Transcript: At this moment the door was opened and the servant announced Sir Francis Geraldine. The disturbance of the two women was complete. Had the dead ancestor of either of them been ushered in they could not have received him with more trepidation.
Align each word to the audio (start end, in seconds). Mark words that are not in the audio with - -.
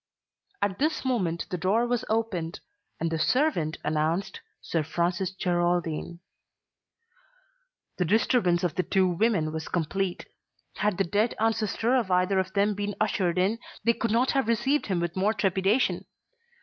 At 0.63 0.79
this 0.79 1.05
moment 1.05 1.45
the 1.51 1.59
door 1.59 1.85
was 1.85 2.03
opened 2.09 2.59
and 2.99 3.11
the 3.11 3.19
servant 3.19 3.77
announced 3.83 4.41
Sir 4.59 4.81
Francis 4.81 5.29
Geraldine. 5.29 6.21
The 7.97 8.05
disturbance 8.05 8.63
of 8.63 8.73
the 8.73 8.81
two 8.81 9.07
women 9.07 9.51
was 9.51 9.67
complete. 9.67 10.25
Had 10.77 10.97
the 10.97 11.03
dead 11.03 11.35
ancestor 11.39 11.93
of 11.95 12.09
either 12.09 12.39
of 12.39 12.53
them 12.53 12.73
been 12.73 12.95
ushered 12.99 13.37
in 13.37 13.59
they 13.83 13.93
could 13.93 14.09
not 14.09 14.31
have 14.31 14.47
received 14.47 14.87
him 14.87 14.99
with 14.99 15.15
more 15.15 15.35
trepidation. 15.35 16.05